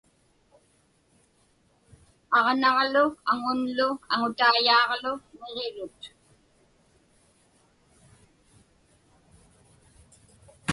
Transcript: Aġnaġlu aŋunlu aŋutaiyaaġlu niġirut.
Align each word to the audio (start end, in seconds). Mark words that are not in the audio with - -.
Aġnaġlu 2.37 3.05
aŋunlu 3.31 3.87
aŋutaiyaaġlu 4.13 5.13
niġirut. 5.39 6.01